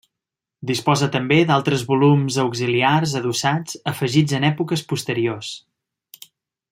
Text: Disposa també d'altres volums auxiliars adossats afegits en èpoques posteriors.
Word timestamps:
Disposa 0.69 1.09
també 1.15 1.37
d'altres 1.51 1.83
volums 1.91 2.39
auxiliars 2.45 3.13
adossats 3.21 3.77
afegits 3.93 4.39
en 4.39 4.49
èpoques 4.51 4.85
posteriors. 4.95 5.53